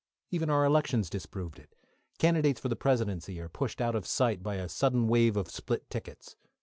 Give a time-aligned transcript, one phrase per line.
[0.31, 1.75] Even our elections disproved it.
[2.17, 5.87] Candidates for the Presidency are pushed out of sight by a sudden wave of split
[5.91, 6.35] tickets.